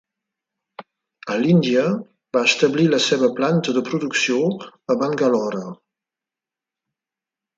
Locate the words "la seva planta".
2.93-3.75